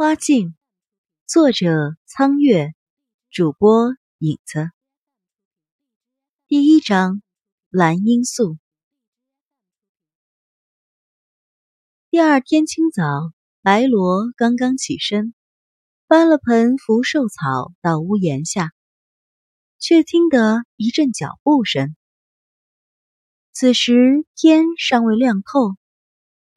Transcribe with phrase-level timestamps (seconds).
[0.00, 0.56] 花镜。
[1.26, 2.72] 作者苍月
[3.30, 4.70] 主播影子。
[6.46, 7.20] 第一章
[7.68, 8.56] 蓝罂粟。
[12.08, 13.04] 第二天清早
[13.60, 15.34] 白罗刚刚起身
[16.06, 18.72] 搬了盆福寿草到屋檐下
[19.78, 21.94] 却听得一阵脚步声。
[23.52, 25.74] 此时天尚未亮透